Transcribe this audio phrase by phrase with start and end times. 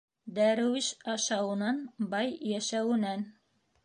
[0.37, 1.81] Дәрүиш ашауынан,
[2.13, 3.27] бай йәшәүенән.